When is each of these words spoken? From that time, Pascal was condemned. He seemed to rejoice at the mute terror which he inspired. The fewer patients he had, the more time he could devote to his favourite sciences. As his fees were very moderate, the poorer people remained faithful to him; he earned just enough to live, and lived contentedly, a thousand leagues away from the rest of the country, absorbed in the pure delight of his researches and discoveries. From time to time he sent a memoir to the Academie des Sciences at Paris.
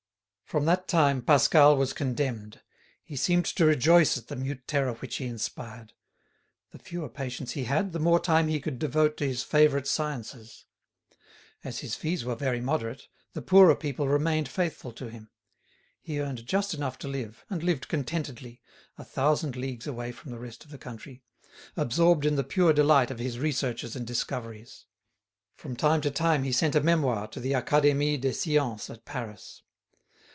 From 0.43 0.65
that 0.65 0.89
time, 0.89 1.21
Pascal 1.21 1.77
was 1.77 1.93
condemned. 1.93 2.59
He 3.05 3.15
seemed 3.15 3.45
to 3.45 3.63
rejoice 3.63 4.17
at 4.17 4.27
the 4.27 4.35
mute 4.35 4.67
terror 4.67 4.95
which 4.95 5.15
he 5.15 5.25
inspired. 5.25 5.93
The 6.71 6.77
fewer 6.79 7.07
patients 7.07 7.53
he 7.53 7.63
had, 7.63 7.93
the 7.93 7.99
more 8.01 8.19
time 8.19 8.49
he 8.49 8.59
could 8.59 8.77
devote 8.77 9.15
to 9.15 9.25
his 9.25 9.43
favourite 9.43 9.87
sciences. 9.87 10.65
As 11.63 11.79
his 11.79 11.95
fees 11.95 12.25
were 12.25 12.35
very 12.35 12.59
moderate, 12.59 13.07
the 13.31 13.41
poorer 13.41 13.77
people 13.77 14.09
remained 14.09 14.49
faithful 14.49 14.91
to 14.91 15.07
him; 15.09 15.29
he 16.01 16.19
earned 16.19 16.45
just 16.45 16.73
enough 16.73 16.97
to 16.97 17.07
live, 17.07 17.45
and 17.49 17.63
lived 17.63 17.87
contentedly, 17.87 18.61
a 18.97 19.05
thousand 19.05 19.55
leagues 19.55 19.87
away 19.87 20.11
from 20.11 20.31
the 20.31 20.39
rest 20.39 20.65
of 20.65 20.71
the 20.71 20.77
country, 20.77 21.23
absorbed 21.77 22.25
in 22.25 22.35
the 22.35 22.43
pure 22.43 22.73
delight 22.73 23.09
of 23.09 23.19
his 23.19 23.39
researches 23.39 23.95
and 23.95 24.05
discoveries. 24.05 24.85
From 25.55 25.77
time 25.77 26.01
to 26.01 26.11
time 26.11 26.43
he 26.43 26.51
sent 26.51 26.75
a 26.75 26.81
memoir 26.83 27.29
to 27.29 27.39
the 27.39 27.53
Academie 27.53 28.17
des 28.17 28.33
Sciences 28.33 28.89
at 28.89 29.05
Paris. 29.05 29.61